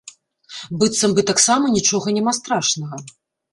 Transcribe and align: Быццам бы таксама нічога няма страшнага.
Быццам 0.83 1.13
бы 1.19 1.27
таксама 1.31 1.65
нічога 1.77 2.07
няма 2.19 2.35
страшнага. 2.41 2.95